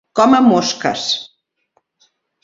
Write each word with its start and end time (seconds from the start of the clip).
Com 0.19 0.31
a 0.35 0.37
mosques. 0.45 1.03